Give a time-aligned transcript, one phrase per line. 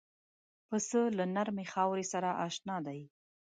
[0.67, 2.99] پسه له نرمې خاورې سره اشنا دی.